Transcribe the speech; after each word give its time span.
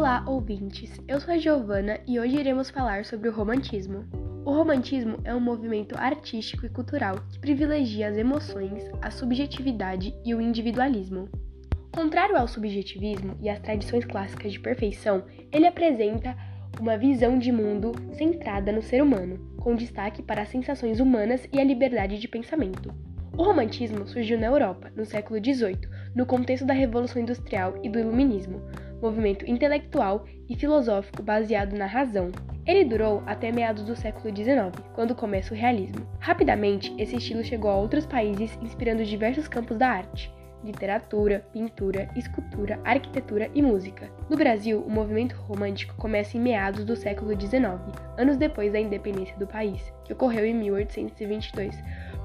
Olá, 0.00 0.24
ouvintes! 0.26 0.98
Eu 1.06 1.20
sou 1.20 1.34
a 1.34 1.36
Giovana 1.36 2.00
e 2.08 2.18
hoje 2.18 2.34
iremos 2.38 2.70
falar 2.70 3.04
sobre 3.04 3.28
o 3.28 3.32
romantismo. 3.32 4.06
O 4.46 4.50
romantismo 4.50 5.18
é 5.24 5.34
um 5.34 5.40
movimento 5.40 5.94
artístico 5.94 6.64
e 6.64 6.70
cultural 6.70 7.16
que 7.30 7.38
privilegia 7.38 8.08
as 8.08 8.16
emoções, 8.16 8.82
a 9.02 9.10
subjetividade 9.10 10.14
e 10.24 10.34
o 10.34 10.40
individualismo. 10.40 11.28
Contrário 11.92 12.34
ao 12.38 12.48
subjetivismo 12.48 13.36
e 13.42 13.50
às 13.50 13.60
tradições 13.60 14.06
clássicas 14.06 14.52
de 14.52 14.58
perfeição, 14.58 15.22
ele 15.52 15.66
apresenta 15.66 16.34
uma 16.80 16.96
visão 16.96 17.38
de 17.38 17.52
mundo 17.52 17.92
centrada 18.14 18.72
no 18.72 18.80
ser 18.80 19.02
humano, 19.02 19.54
com 19.60 19.76
destaque 19.76 20.22
para 20.22 20.40
as 20.40 20.48
sensações 20.48 20.98
humanas 20.98 21.46
e 21.52 21.60
a 21.60 21.64
liberdade 21.64 22.18
de 22.18 22.26
pensamento. 22.26 22.90
O 23.36 23.42
romantismo 23.42 24.06
surgiu 24.08 24.40
na 24.40 24.46
Europa, 24.46 24.90
no 24.96 25.04
século 25.04 25.38
XVIII, 25.44 25.78
no 26.14 26.26
contexto 26.26 26.66
da 26.66 26.74
Revolução 26.74 27.22
Industrial 27.22 27.74
e 27.82 27.88
do 27.88 27.98
Iluminismo, 27.98 28.62
movimento 29.00 29.48
intelectual 29.48 30.26
e 30.48 30.56
filosófico 30.56 31.22
baseado 31.22 31.74
na 31.74 31.86
razão. 31.86 32.30
Ele 32.66 32.84
durou 32.84 33.22
até 33.26 33.50
meados 33.50 33.84
do 33.84 33.96
século 33.96 34.34
XIX, 34.34 34.72
quando 34.94 35.14
começa 35.14 35.54
o 35.54 35.56
realismo. 35.56 36.06
Rapidamente, 36.18 36.94
esse 36.98 37.16
estilo 37.16 37.42
chegou 37.42 37.70
a 37.70 37.76
outros 37.76 38.06
países, 38.06 38.58
inspirando 38.62 39.04
diversos 39.04 39.48
campos 39.48 39.76
da 39.76 39.88
arte 39.88 40.30
literatura, 40.62 41.44
pintura, 41.52 42.08
escultura, 42.14 42.78
arquitetura 42.84 43.50
e 43.54 43.62
música. 43.62 44.10
No 44.28 44.36
Brasil, 44.36 44.80
o 44.80 44.90
movimento 44.90 45.34
romântico 45.36 45.94
começa 45.96 46.36
em 46.36 46.40
meados 46.40 46.84
do 46.84 46.96
século 46.96 47.38
XIX, 47.38 47.80
anos 48.18 48.36
depois 48.36 48.72
da 48.72 48.80
independência 48.80 49.36
do 49.38 49.46
país, 49.46 49.92
que 50.04 50.12
ocorreu 50.12 50.44
em 50.44 50.54
1822, 50.54 51.76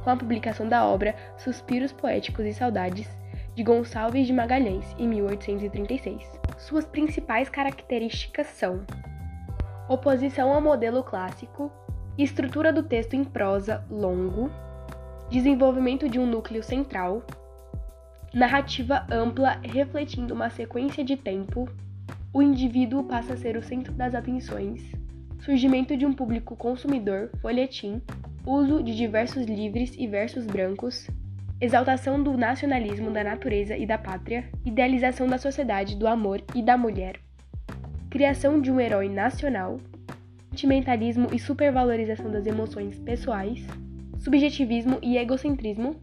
com 0.04 0.09
a 0.09 0.17
publicação 0.17 0.67
da 0.67 0.85
obra 0.85 1.15
Suspiros 1.38 1.91
Poéticos 1.91 2.45
e 2.45 2.54
Saudades, 2.54 3.07
de 3.55 3.63
Gonçalves 3.63 4.27
de 4.27 4.33
Magalhães, 4.33 4.85
em 4.99 5.07
1836. 5.07 6.29
Suas 6.57 6.85
principais 6.85 7.48
características 7.48 8.47
são 8.47 8.85
oposição 9.87 10.51
ao 10.51 10.62
modelo 10.62 11.03
clássico, 11.03 11.71
estrutura 12.17 12.73
do 12.73 12.84
texto 12.84 13.13
em 13.13 13.23
prosa 13.23 13.85
longo, 13.89 14.51
desenvolvimento 15.29 16.09
de 16.09 16.20
um 16.20 16.25
núcleo 16.25 16.62
central, 16.62 17.23
narrativa 18.34 19.05
ampla 19.09 19.59
refletindo 19.63 20.34
uma 20.34 20.49
sequência 20.49 21.03
de 21.03 21.15
tempo, 21.15 21.69
o 22.34 22.41
indivíduo 22.41 23.05
passa 23.05 23.34
a 23.34 23.37
ser 23.37 23.55
o 23.55 23.63
centro 23.63 23.93
das 23.93 24.13
atenções, 24.13 24.84
surgimento 25.40 25.95
de 25.95 26.05
um 26.05 26.13
público 26.13 26.55
consumidor, 26.55 27.29
folhetim, 27.41 28.01
uso 28.45 28.84
de 28.84 28.93
diversos 28.93 29.45
livres 29.45 29.95
e 29.97 30.07
versos 30.07 30.45
brancos, 30.45 31.07
exaltação 31.59 32.21
do 32.21 32.37
nacionalismo 32.37 33.11
da 33.11 33.23
natureza 33.23 33.77
e 33.77 33.85
da 33.85 33.98
pátria, 33.98 34.49
idealização 34.65 35.27
da 35.27 35.37
sociedade, 35.37 35.95
do 35.95 36.07
amor 36.07 36.43
e 36.53 36.62
da 36.62 36.77
mulher, 36.77 37.20
criação 38.09 38.62
de 38.62 38.71
um 38.71 38.79
herói 38.79 39.09
nacional, 39.09 39.79
sentimentalismo 40.49 41.29
e 41.34 41.39
supervalorização 41.39 42.29
das 42.29 42.45
emoções 42.45 42.99
pessoais, 42.99 43.65
subjetivismo 44.20 44.99
e 45.01 45.17
egocentrismo, 45.17 45.95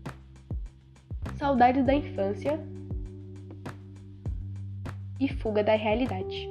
saudades 1.36 1.84
da 1.84 1.94
infância. 1.94 2.58
E 5.18 5.28
fuga 5.28 5.62
da 5.62 5.76
realidade. 5.76 6.48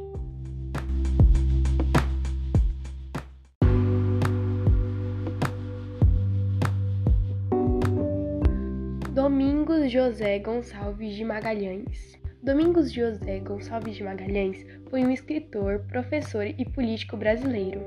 Domingos 9.32 9.90
José 9.90 10.40
Gonçalves 10.40 11.16
de 11.16 11.24
Magalhães. 11.24 12.20
Domingos 12.44 12.92
José 12.92 13.40
Gonçalves 13.40 13.96
de 13.96 14.04
Magalhães 14.04 14.66
foi 14.90 15.06
um 15.06 15.10
escritor, 15.10 15.80
professor 15.88 16.46
e 16.46 16.66
político 16.66 17.16
brasileiro 17.16 17.80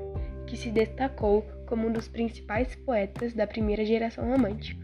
que 0.47 0.57
se 0.57 0.71
destacou 0.71 1.43
como 1.67 1.87
um 1.87 1.91
dos 1.91 2.07
principais 2.07 2.73
poetas 2.77 3.35
da 3.35 3.45
primeira 3.45 3.85
geração 3.85 4.27
romântica. 4.27 4.83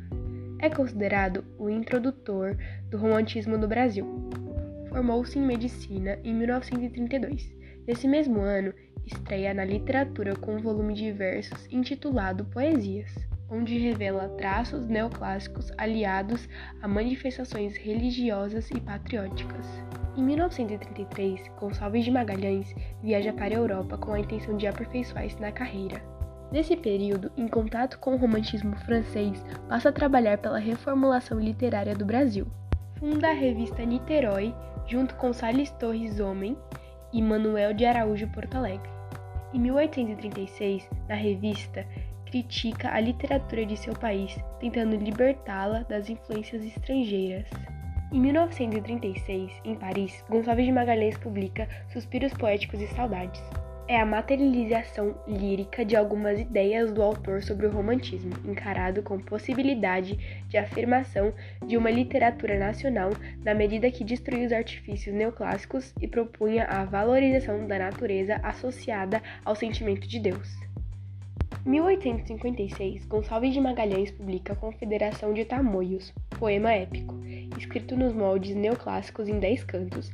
É 0.60 0.70
considerado 0.70 1.44
o 1.58 1.68
introdutor 1.68 2.56
do 2.92 2.98
romantismo 3.00 3.58
no 3.58 3.68
Brasil. 3.68 4.06
Formou-se 4.90 5.40
em 5.40 5.42
medicina 5.42 6.20
em 6.24 6.32
1932. 6.32 7.52
Nesse 7.88 8.08
mesmo 8.08 8.40
ano, 8.40 8.72
estreia 9.04 9.52
na 9.52 9.66
literatura 9.66 10.36
com 10.36 10.58
um 10.58 10.62
volume 10.62 10.94
de 10.94 11.12
versos 11.12 11.66
intitulado 11.72 12.46
Poesias 12.46 13.31
onde 13.52 13.78
revela 13.78 14.30
traços 14.30 14.88
neoclássicos 14.88 15.72
aliados 15.78 16.48
a 16.82 16.88
manifestações 16.88 17.76
religiosas 17.76 18.72
e 18.72 18.80
patrióticas. 18.80 19.68
Em 20.16 20.24
1933, 20.24 21.48
Gonçalves 21.60 22.06
de 22.06 22.12
Magalhães 22.12 22.74
viaja 23.04 23.34
para 23.34 23.54
a 23.54 23.58
Europa 23.58 23.98
com 23.98 24.14
a 24.14 24.20
intenção 24.20 24.56
de 24.56 24.68
aperfeiçoar-se 24.68 25.40
na 25.40 25.52
carreira. 25.52 26.02
Nesse 26.52 26.76
período, 26.76 27.32
em 27.38 27.48
contato 27.48 27.98
com 28.00 28.14
o 28.14 28.18
romantismo 28.18 28.76
francês, 28.78 29.44
passa 29.70 29.90
a 29.90 29.94
trabalhar 29.94 30.38
pela 30.38 30.60
reformulação 30.60 31.40
literária 31.40 31.96
do 31.96 32.06
Brasil. 32.06 32.46
Funda 33.00 33.30
a 33.30 33.34
revista 33.34 33.86
Niterói, 33.86 34.54
junto 34.86 35.16
com 35.16 35.32
Salles 35.32 35.72
Torres 35.72 36.20
Homem 36.20 36.58
e 37.14 37.22
Manuel 37.22 37.74
de 37.74 37.86
Araújo 37.86 38.28
Porto 38.28 38.56
Alegre. 38.56 38.90
Em 39.54 39.60
1836, 39.60 40.90
na 41.08 41.16
revista, 41.16 41.86
critica 42.32 42.90
a 42.90 43.00
literatura 43.00 43.66
de 43.66 43.76
seu 43.76 43.94
país, 43.94 44.40
tentando 44.60 44.96
libertá-la 44.96 45.84
das 45.84 46.10
influências 46.10 46.64
estrangeiras. 46.64 47.46
Em 48.12 48.20
1936, 48.20 49.52
em 49.66 49.76
Paris, 49.76 50.24
Gonçalves 50.30 50.66
de 50.66 50.72
Magalhães 50.72 51.18
publica 51.18 51.68
Suspiros 51.92 52.34
Poéticos 52.34 52.82
e 52.82 52.88
Saudades. 52.88 53.42
É 53.88 54.00
a 54.00 54.06
materialização 54.06 55.16
lírica 55.28 55.84
de 55.84 55.98
algumas 55.98 56.40
ideias 56.40 56.94
do 56.94 57.02
autor 57.02 57.44
sobre 57.44 57.68
o 57.68 57.72
romantismo, 57.72 58.32
encarado 58.46 59.04
com 59.04 59.20
possibilidade 59.20 60.46
de 60.48 60.58
afirmação 60.58 61.34
de 61.68 61.76
uma 61.76 61.92
literatura 61.92 62.58
nacional 62.58 63.10
na 63.44 63.54
medida 63.54 63.92
que 63.92 64.06
destruía 64.06 64.48
os 64.48 64.54
artifícios 64.54 65.14
neoclássicos 65.14 65.94
e 66.00 66.08
propunha 66.08 66.66
a 66.66 66.86
valorização 66.86 67.68
da 67.68 67.78
natureza 67.80 68.40
associada 68.44 69.22
ao 69.44 69.56
sentimento 69.56 70.08
de 70.08 70.20
Deus. 70.20 70.71
1856, 71.66 73.06
Gonçalves 73.06 73.54
de 73.54 73.62
Magalhães 73.62 74.10
publica 74.10 74.56
Confederação 74.56 75.32
de 75.32 75.46
Tamoios, 75.46 76.12
poema 76.40 76.72
épico, 76.72 77.16
escrito 77.56 77.96
nos 77.96 78.14
moldes 78.14 78.56
neoclássicos 78.56 79.28
em 79.28 79.40
dez 79.40 79.64
cantos. 79.64 80.12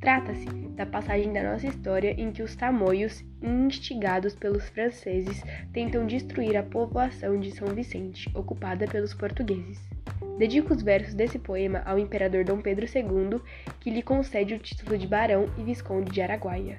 Trata-se 0.00 0.46
da 0.74 0.86
passagem 0.86 1.32
da 1.32 1.42
nossa 1.42 1.66
história 1.66 2.14
em 2.18 2.32
que 2.32 2.42
os 2.42 2.56
tamoios, 2.56 3.22
instigados 3.42 4.34
pelos 4.34 4.68
franceses, 4.70 5.42
tentam 5.72 6.06
destruir 6.06 6.56
a 6.56 6.62
povoação 6.62 7.38
de 7.38 7.50
São 7.50 7.68
Vicente, 7.68 8.30
ocupada 8.34 8.86
pelos 8.86 9.12
portugueses. 9.12 9.78
Dedica 10.38 10.72
os 10.72 10.82
versos 10.82 11.12
desse 11.12 11.38
poema 11.38 11.82
ao 11.84 11.98
imperador 11.98 12.44
Dom 12.44 12.60
Pedro 12.62 12.86
II, 12.86 13.40
que 13.80 13.90
lhe 13.90 14.02
concede 14.02 14.54
o 14.54 14.58
título 14.58 14.96
de 14.96 15.06
barão 15.06 15.48
e 15.58 15.62
visconde 15.62 16.10
de 16.10 16.22
Araguaia. 16.22 16.78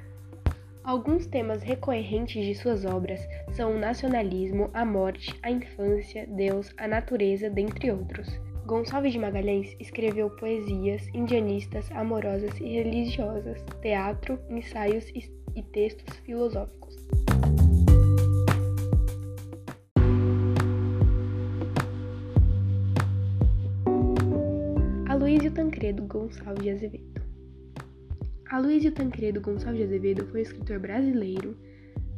Alguns 0.87 1.27
temas 1.27 1.63
recorrentes 1.63 2.45
de 2.45 2.55
suas 2.55 2.85
obras 2.85 3.19
são 3.51 3.75
o 3.75 3.77
nacionalismo, 3.77 4.69
a 4.73 4.85
morte, 4.85 5.37
a 5.43 5.51
infância, 5.51 6.25
Deus, 6.25 6.73
a 6.77 6.87
natureza, 6.87 7.49
dentre 7.49 7.91
outros. 7.91 8.39
Gonçalves 8.65 9.11
de 9.11 9.19
Magalhães 9.19 9.75
escreveu 9.81 10.29
poesias 10.37 11.05
indianistas, 11.13 11.91
amorosas 11.91 12.57
e 12.61 12.63
religiosas, 12.63 13.61
teatro, 13.81 14.39
ensaios 14.49 15.11
e 15.53 15.61
textos 15.61 16.15
filosóficos. 16.19 16.95
Aloysio 25.09 25.51
Tancredo 25.51 26.03
Gonçalves 26.03 26.63
de 26.63 26.69
Azevedo 26.69 27.16
Aloysio 28.49 28.93
Tancredo 28.93 29.41
Gonçalves 29.41 29.77
de 29.77 29.83
Azevedo 29.83 30.25
foi 30.27 30.39
um 30.39 30.43
escritor 30.43 30.79
brasileiro, 30.79 31.57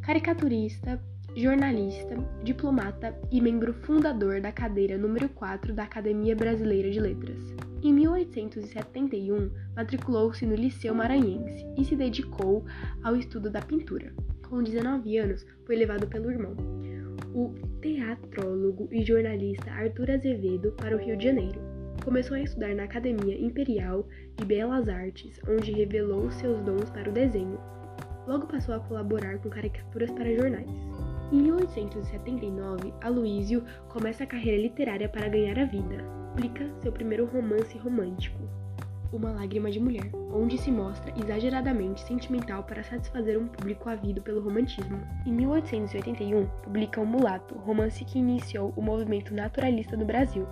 caricaturista, 0.04 1.02
jornalista, 1.36 2.16
diplomata 2.44 3.20
e 3.32 3.42
membro 3.42 3.74
fundador 3.74 4.40
da 4.40 4.52
cadeira 4.52 4.96
número 4.96 5.28
4 5.30 5.74
da 5.74 5.84
Academia 5.84 6.36
Brasileira 6.36 6.92
de 6.92 7.00
Letras. 7.00 7.40
Em 7.82 7.92
1871, 7.92 9.50
matriculou-se 9.76 10.46
no 10.46 10.54
Liceu 10.54 10.94
Maranhense 10.94 11.66
e 11.76 11.84
se 11.84 11.96
dedicou 11.96 12.64
ao 13.04 13.16
estudo 13.16 13.50
da 13.50 13.62
pintura. 13.62 14.14
Com 14.48 14.62
19 14.62 15.18
anos, 15.18 15.44
foi 15.66 15.78
levado 15.78 16.06
pelo 16.06 16.30
irmão, 16.30 16.56
o 17.34 17.56
teatrólogo 17.82 18.88
e 18.92 19.04
jornalista 19.04 19.72
Arthur 19.72 20.12
Azevedo, 20.12 20.74
para 20.74 20.96
o 20.96 21.00
Rio 21.00 21.18
de 21.18 21.24
Janeiro 21.24 21.79
Começou 22.04 22.38
a 22.38 22.42
estudar 22.42 22.74
na 22.74 22.84
Academia 22.84 23.40
Imperial 23.40 24.08
de 24.38 24.46
Belas 24.46 24.88
Artes, 24.88 25.40
onde 25.48 25.72
revelou 25.72 26.32
seus 26.32 26.60
dons 26.62 26.90
para 26.90 27.10
o 27.10 27.14
desenho. 27.14 27.60
Logo 28.26 28.48
passou 28.48 28.74
a 28.74 28.80
colaborar 28.80 29.38
com 29.40 29.50
caricaturas 29.50 30.10
para 30.12 30.34
jornais. 30.34 30.70
Em 31.32 31.42
1879, 31.42 32.94
Aloísio 33.02 33.64
começa 33.90 34.24
a 34.24 34.28
carreira 34.28 34.62
literária 34.62 35.10
para 35.10 35.28
ganhar 35.28 35.60
a 35.60 35.66
vida. 35.66 36.04
Publica 36.34 36.72
seu 36.82 36.92
primeiro 36.92 37.26
romance 37.26 37.78
romântico, 37.78 38.40
Uma 39.12 39.32
Lágrima 39.32 39.70
de 39.70 39.80
Mulher, 39.80 40.10
onde 40.34 40.58
se 40.58 40.72
mostra 40.72 41.14
exageradamente 41.20 42.02
sentimental 42.02 42.64
para 42.64 42.84
satisfazer 42.84 43.38
um 43.38 43.48
público 43.48 43.90
ávido 43.90 44.22
pelo 44.22 44.42
romantismo. 44.42 45.00
Em 45.26 45.34
1881, 45.34 46.48
publica 46.64 47.02
O 47.02 47.06
Mulato, 47.06 47.56
romance 47.56 48.06
que 48.06 48.20
iniciou 48.20 48.74
o 48.76 48.82
movimento 48.82 49.34
naturalista 49.34 49.98
no 49.98 50.06
Brasil. 50.06 50.48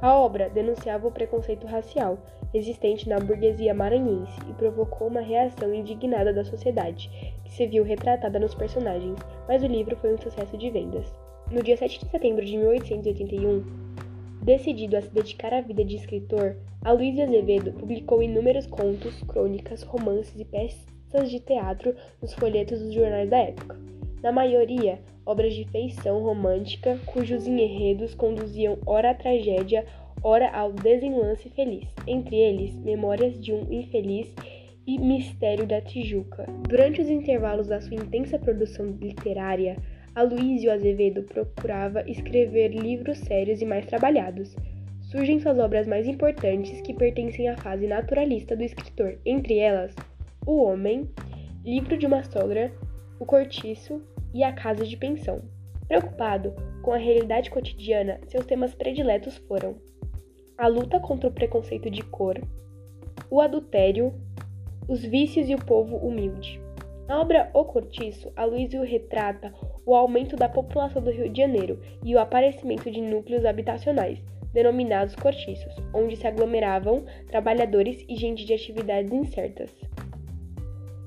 A 0.00 0.14
obra 0.14 0.48
denunciava 0.48 1.08
o 1.08 1.12
preconceito 1.12 1.66
racial 1.66 2.18
existente 2.54 3.08
na 3.08 3.18
burguesia 3.18 3.74
maranhense 3.74 4.38
e 4.48 4.52
provocou 4.54 5.08
uma 5.08 5.20
reação 5.20 5.74
indignada 5.74 6.32
da 6.32 6.44
sociedade, 6.44 7.10
que 7.44 7.52
se 7.52 7.66
viu 7.66 7.82
retratada 7.82 8.38
nos 8.38 8.54
personagens, 8.54 9.18
mas 9.46 9.62
o 9.62 9.66
livro 9.66 9.96
foi 9.96 10.14
um 10.14 10.18
sucesso 10.18 10.56
de 10.56 10.70
vendas. 10.70 11.12
No 11.50 11.62
dia 11.62 11.76
7 11.76 12.04
de 12.04 12.10
setembro 12.10 12.44
de 12.44 12.56
1881, 12.56 13.64
decidido 14.42 14.96
a 14.96 15.02
se 15.02 15.10
dedicar 15.10 15.52
à 15.52 15.60
vida 15.60 15.84
de 15.84 15.96
escritor, 15.96 16.56
Aloysio 16.84 17.24
Azevedo 17.24 17.72
publicou 17.72 18.22
inúmeros 18.22 18.66
contos, 18.66 19.20
crônicas, 19.24 19.82
romances 19.82 20.38
e 20.38 20.44
peças 20.44 21.30
de 21.30 21.40
teatro 21.40 21.94
nos 22.22 22.32
folhetos 22.34 22.80
dos 22.80 22.92
jornais 22.94 23.28
da 23.28 23.38
época. 23.38 23.76
Na 24.22 24.30
maioria, 24.30 25.00
obras 25.28 25.52
de 25.52 25.66
feição 25.66 26.22
romântica, 26.22 26.98
cujos 27.04 27.46
enredos 27.46 28.14
conduziam 28.14 28.78
ora 28.86 29.10
à 29.10 29.14
tragédia, 29.14 29.84
ora 30.22 30.48
ao 30.48 30.72
desenlace 30.72 31.50
feliz, 31.50 31.86
entre 32.06 32.34
eles 32.34 32.74
Memórias 32.76 33.38
de 33.38 33.52
um 33.52 33.70
Infeliz 33.70 34.34
e 34.86 34.98
Mistério 34.98 35.66
da 35.66 35.82
Tijuca. 35.82 36.46
Durante 36.66 37.02
os 37.02 37.10
intervalos 37.10 37.66
da 37.68 37.78
sua 37.78 37.94
intensa 37.94 38.38
produção 38.38 38.86
literária, 38.98 39.76
Aloysio 40.14 40.72
Azevedo 40.72 41.22
procurava 41.24 42.08
escrever 42.08 42.68
livros 42.68 43.18
sérios 43.18 43.60
e 43.60 43.66
mais 43.66 43.84
trabalhados. 43.84 44.56
Surgem 45.02 45.38
suas 45.40 45.58
obras 45.58 45.86
mais 45.86 46.08
importantes 46.08 46.80
que 46.80 46.94
pertencem 46.94 47.50
à 47.50 47.56
fase 47.58 47.86
naturalista 47.86 48.56
do 48.56 48.62
escritor, 48.62 49.18
entre 49.26 49.58
elas 49.58 49.94
O 50.46 50.62
Homem, 50.62 51.06
Livro 51.62 51.98
de 51.98 52.06
uma 52.06 52.24
Sogra, 52.24 52.72
O 53.20 53.26
Cortiço 53.26 54.02
e 54.32 54.42
A 54.42 54.52
Casa 54.52 54.84
de 54.84 54.96
Pensão. 54.96 55.42
Preocupado 55.86 56.54
com 56.82 56.92
a 56.92 56.98
realidade 56.98 57.50
cotidiana, 57.50 58.20
seus 58.28 58.44
temas 58.44 58.74
prediletos 58.74 59.36
foram 59.38 59.76
a 60.56 60.66
luta 60.66 60.98
contra 60.98 61.28
o 61.28 61.32
preconceito 61.32 61.88
de 61.88 62.02
cor, 62.02 62.40
o 63.30 63.40
adultério, 63.40 64.12
os 64.88 65.02
vícios 65.04 65.48
e 65.48 65.54
o 65.54 65.64
povo 65.64 65.96
humilde. 65.96 66.60
Na 67.06 67.20
obra 67.20 67.50
O 67.54 67.64
Cortiço, 67.64 68.30
Aloysio 68.36 68.82
retrata 68.82 69.54
o 69.86 69.94
aumento 69.94 70.36
da 70.36 70.48
população 70.48 71.00
do 71.00 71.10
Rio 71.10 71.30
de 71.30 71.40
Janeiro 71.40 71.80
e 72.04 72.14
o 72.14 72.18
aparecimento 72.18 72.90
de 72.90 73.00
núcleos 73.00 73.46
habitacionais, 73.46 74.18
denominados 74.52 75.14
cortiços, 75.14 75.74
onde 75.94 76.16
se 76.16 76.26
aglomeravam 76.26 77.04
trabalhadores 77.26 78.04
e 78.08 78.16
gente 78.16 78.44
de 78.44 78.52
atividades 78.52 79.12
incertas. 79.12 79.70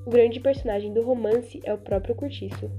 O 0.04 0.10
grande 0.10 0.40
personagem 0.40 0.92
do 0.92 1.02
romance 1.02 1.60
é 1.64 1.72
o 1.72 1.78
próprio 1.78 2.14
cortiço. 2.14 2.70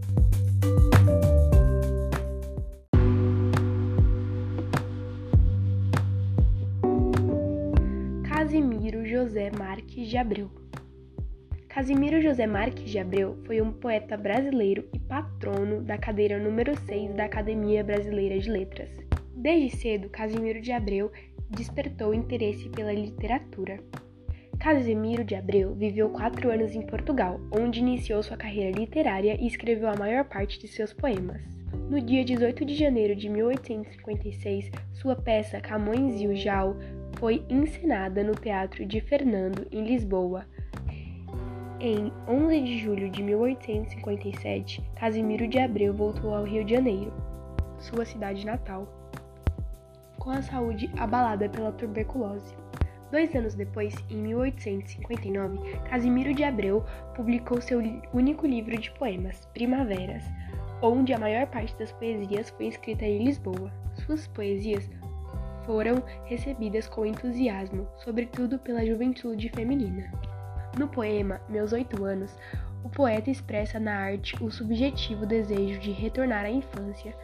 Marques 10.04 10.10
de 10.10 10.18
Abreu 10.18 10.52
Casimiro 11.70 12.22
José 12.22 12.46
Marques 12.46 12.90
de 12.90 13.00
Abreu 13.00 13.38
foi 13.46 13.62
um 13.62 13.72
poeta 13.72 14.18
brasileiro 14.18 14.86
e 14.94 15.00
patrono 15.00 15.82
da 15.82 15.98
cadeira 15.98 16.38
número 16.38 16.78
6 16.78 17.14
da 17.14 17.24
Academia 17.26 17.84
Brasileira 17.84 18.38
de 18.38 18.50
Letras. 18.50 18.90
Desde 19.36 19.78
cedo, 19.78 20.10
Casimiro 20.10 20.60
de 20.60 20.72
Abreu 20.72 21.10
despertou 21.50 22.14
interesse 22.14 22.68
pela 22.70 22.92
literatura. 22.92 23.80
Casimiro 24.60 25.24
de 25.24 25.36
Abreu 25.36 25.74
viveu 25.74 26.10
quatro 26.10 26.52
anos 26.52 26.76
em 26.76 26.82
Portugal, 26.82 27.40
onde 27.52 27.80
iniciou 27.80 28.22
sua 28.22 28.36
carreira 28.36 28.78
literária 28.78 29.38
e 29.40 29.48
escreveu 29.48 29.88
a 29.88 29.96
maior 29.96 30.26
parte 30.26 30.60
de 30.60 30.68
seus 30.68 30.92
poemas. 30.92 31.42
No 31.90 32.02
dia 32.02 32.26
18 32.26 32.66
de 32.66 32.76
janeiro 32.76 33.16
de 33.16 33.30
1856, 33.30 34.70
sua 34.94 35.16
peça 35.16 35.62
Camões 35.62 36.20
e 36.20 36.28
o 36.28 36.36
Jal 36.36 36.76
foi 37.24 37.42
encenada 37.50 38.22
no 38.22 38.36
Teatro 38.36 38.86
de 38.86 39.00
Fernando, 39.00 39.66
em 39.72 39.86
Lisboa, 39.86 40.46
em 41.80 42.12
11 42.28 42.60
de 42.60 42.78
julho 42.80 43.10
de 43.10 43.24
1857, 43.24 44.84
Casimiro 44.94 45.48
de 45.48 45.58
Abreu 45.58 45.94
voltou 45.94 46.36
ao 46.36 46.44
Rio 46.44 46.66
de 46.66 46.74
Janeiro, 46.74 47.14
sua 47.80 48.04
cidade 48.04 48.46
natal, 48.46 48.86
com 50.20 50.32
a 50.32 50.42
saúde 50.42 50.92
abalada 50.98 51.48
pela 51.48 51.72
tuberculose. 51.72 52.54
Dois 53.10 53.34
anos 53.34 53.56
depois, 53.56 53.96
em 54.10 54.18
1859, 54.18 55.78
Casimiro 55.90 56.34
de 56.34 56.44
Abreu 56.44 56.84
publicou 57.16 57.62
seu 57.62 57.82
único 58.14 58.46
livro 58.46 58.78
de 58.78 58.92
poemas, 58.92 59.46
Primaveras, 59.54 60.26
onde 60.82 61.14
a 61.14 61.20
maior 61.20 61.48
parte 61.48 61.74
das 61.78 61.94
poesias 61.94 62.50
foi 62.50 62.68
escrita 62.68 63.06
em 63.06 63.24
Lisboa. 63.24 63.72
Suas 63.94 64.28
poesias 64.28 64.90
foram 65.66 66.04
recebidas 66.26 66.88
com 66.88 67.06
entusiasmo, 67.06 67.88
sobretudo 67.98 68.60
pela 68.60 68.86
juventude 68.86 69.50
feminina. 69.50 70.12
No 70.78 70.88
poema 70.88 71.40
Meus 71.50 71.72
Oito 71.72 72.04
Anos, 72.04 72.36
o 72.84 72.90
poeta 72.90 73.30
expressa 73.30 73.80
na 73.80 73.96
arte 73.96 74.36
o 74.44 74.52
subjetivo 74.52 75.26
desejo 75.26 75.80
de 75.80 75.92
retornar 75.92 76.46
à 76.46 76.50
infância, 76.50 77.16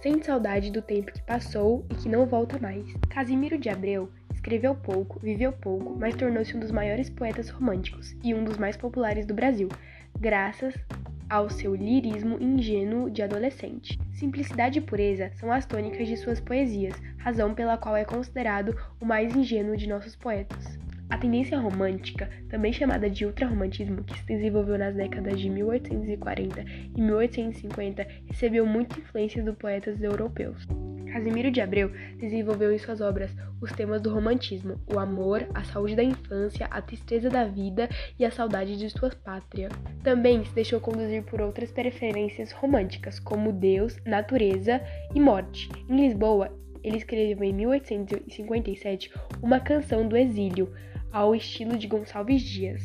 sem 0.00 0.22
saudade 0.22 0.70
do 0.70 0.82
tempo 0.82 1.12
que 1.12 1.22
passou 1.22 1.84
e 1.90 1.94
que 1.94 2.08
não 2.08 2.26
volta 2.26 2.58
mais. 2.58 2.84
Casimiro 3.08 3.58
de 3.58 3.68
Abreu 3.68 4.10
escreveu 4.32 4.74
pouco, 4.74 5.20
viveu 5.20 5.52
pouco, 5.52 5.96
mas 5.98 6.14
tornou-se 6.14 6.56
um 6.56 6.60
dos 6.60 6.70
maiores 6.70 7.10
poetas 7.10 7.50
românticos 7.50 8.16
e 8.24 8.34
um 8.34 8.42
dos 8.42 8.56
mais 8.56 8.76
populares 8.76 9.26
do 9.26 9.34
Brasil, 9.34 9.68
graças 10.18 10.74
ao 11.30 11.48
seu 11.48 11.76
lirismo 11.76 12.36
ingênuo 12.40 13.08
de 13.08 13.22
adolescente. 13.22 13.96
Simplicidade 14.12 14.80
e 14.80 14.82
pureza 14.82 15.30
são 15.36 15.52
as 15.52 15.64
tônicas 15.64 16.08
de 16.08 16.16
suas 16.16 16.40
poesias, 16.40 17.00
razão 17.18 17.54
pela 17.54 17.78
qual 17.78 17.96
é 17.96 18.04
considerado 18.04 18.76
o 19.00 19.06
mais 19.06 19.34
ingênuo 19.36 19.76
de 19.76 19.88
nossos 19.88 20.16
poetas. 20.16 20.78
A 21.08 21.16
tendência 21.16 21.58
romântica, 21.58 22.28
também 22.48 22.72
chamada 22.72 23.08
de 23.08 23.24
ultrarromantismo, 23.24 24.02
que 24.04 24.18
se 24.18 24.26
desenvolveu 24.26 24.76
nas 24.76 24.94
décadas 24.94 25.40
de 25.40 25.48
1840 25.48 26.64
e 26.96 27.00
1850, 27.00 28.06
recebeu 28.26 28.66
muita 28.66 28.98
influência 28.98 29.42
dos 29.42 29.56
poetas 29.56 30.02
europeus. 30.02 30.66
Casimiro 31.12 31.50
de 31.50 31.60
Abreu 31.60 31.90
desenvolveu 32.18 32.72
em 32.72 32.78
suas 32.78 33.00
obras 33.00 33.30
os 33.60 33.72
temas 33.72 34.00
do 34.00 34.12
romantismo, 34.12 34.80
o 34.92 34.98
amor, 34.98 35.46
a 35.54 35.62
saúde 35.64 35.94
da 35.94 36.02
infância, 36.02 36.66
a 36.70 36.80
tristeza 36.80 37.28
da 37.28 37.44
vida 37.44 37.88
e 38.18 38.24
a 38.24 38.30
saudade 38.30 38.76
de 38.76 38.88
sua 38.90 39.10
pátria. 39.10 39.68
Também 40.02 40.44
se 40.44 40.54
deixou 40.54 40.80
conduzir 40.80 41.22
por 41.24 41.40
outras 41.40 41.70
preferências 41.70 42.52
românticas, 42.52 43.18
como 43.18 43.52
Deus, 43.52 43.96
natureza 44.06 44.80
e 45.14 45.20
morte. 45.20 45.68
Em 45.88 46.08
Lisboa, 46.08 46.50
ele 46.82 46.96
escreveu 46.96 47.44
em 47.44 47.52
1857 47.52 49.12
uma 49.42 49.60
canção 49.60 50.08
do 50.08 50.16
exílio, 50.16 50.72
ao 51.12 51.34
estilo 51.34 51.76
de 51.76 51.88
Gonçalves 51.88 52.42
Dias. 52.42 52.82